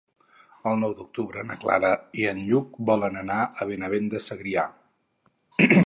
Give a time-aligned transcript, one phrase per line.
[0.69, 1.91] El nou d'octubre na Clara
[2.23, 4.69] i en Lluc volen anar a Benavent de Segrià.